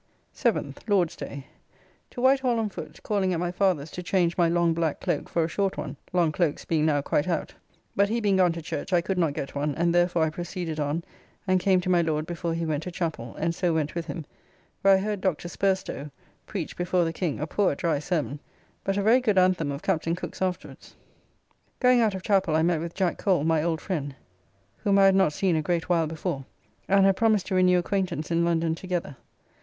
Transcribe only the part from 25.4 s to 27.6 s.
a great while before), and have promised to